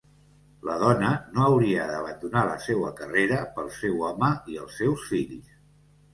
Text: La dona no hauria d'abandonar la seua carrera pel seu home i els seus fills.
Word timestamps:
La 0.69 0.77
dona 0.83 1.11
no 1.35 1.43
hauria 1.49 1.85
d'abandonar 1.91 2.43
la 2.47 2.57
seua 2.65 2.91
carrera 3.01 3.39
pel 3.59 3.71
seu 3.77 4.03
home 4.09 4.33
i 4.55 4.59
els 4.65 4.81
seus 4.83 5.07
fills. 5.13 5.55